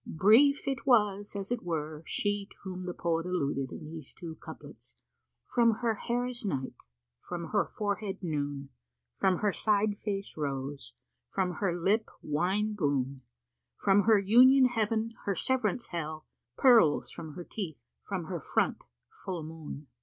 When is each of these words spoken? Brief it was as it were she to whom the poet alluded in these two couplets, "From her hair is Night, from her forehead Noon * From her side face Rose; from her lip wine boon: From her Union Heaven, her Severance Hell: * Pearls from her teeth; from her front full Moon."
Brief 0.07 0.67
it 0.67 0.87
was 0.87 1.35
as 1.35 1.51
it 1.51 1.61
were 1.61 2.01
she 2.07 2.47
to 2.49 2.57
whom 2.63 2.87
the 2.87 2.93
poet 2.95 3.27
alluded 3.27 3.71
in 3.71 3.85
these 3.91 4.15
two 4.15 4.33
couplets, 4.43 4.95
"From 5.45 5.75
her 5.75 5.93
hair 5.93 6.25
is 6.25 6.43
Night, 6.43 6.73
from 7.19 7.49
her 7.49 7.67
forehead 7.67 8.23
Noon 8.23 8.69
* 8.93 9.13
From 9.19 9.37
her 9.45 9.51
side 9.53 9.99
face 9.99 10.35
Rose; 10.35 10.93
from 11.29 11.53
her 11.57 11.79
lip 11.79 12.09
wine 12.23 12.73
boon: 12.73 13.21
From 13.77 14.05
her 14.05 14.17
Union 14.17 14.65
Heaven, 14.65 15.13
her 15.25 15.35
Severance 15.35 15.89
Hell: 15.89 16.25
* 16.41 16.57
Pearls 16.57 17.11
from 17.11 17.33
her 17.33 17.43
teeth; 17.43 17.77
from 18.01 18.23
her 18.23 18.39
front 18.39 18.79
full 19.07 19.43
Moon." 19.43 19.85